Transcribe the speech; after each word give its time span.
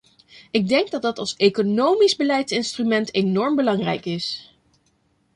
Ik 0.51 0.67
denk 0.67 0.91
dat 0.91 1.01
dat 1.01 1.19
als 1.19 1.35
economisch 1.35 2.15
beleidsinstrument 2.15 3.13
enorm 3.13 3.55
belangrijk 3.55 4.05
is. 4.05 4.53